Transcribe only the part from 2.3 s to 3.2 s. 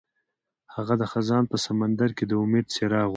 امید څراغ ولید.